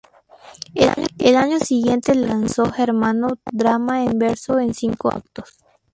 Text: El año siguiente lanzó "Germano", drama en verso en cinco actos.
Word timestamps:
El 1.19 1.35
año 1.35 1.59
siguiente 1.59 2.15
lanzó 2.15 2.71
"Germano", 2.71 3.37
drama 3.45 4.03
en 4.03 4.17
verso 4.17 4.57
en 4.59 4.73
cinco 4.73 5.11
actos. 5.13 5.55